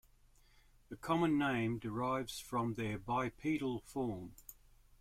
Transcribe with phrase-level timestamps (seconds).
[0.89, 4.33] The common name derives from their bipedal form.